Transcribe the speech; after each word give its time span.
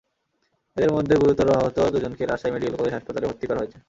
এঁদের 0.77 0.91
মধ্যে 0.95 1.15
গুরুতর 1.21 1.47
আহত 1.55 1.77
দুজনকে 1.93 2.23
রাজশাহী 2.23 2.53
মেডিকেল 2.53 2.75
কলেজ 2.77 2.93
হাসপাতালে 2.95 3.27
ভর্তি 3.29 3.45
করা 3.47 3.59
হয়েছে। 3.61 3.77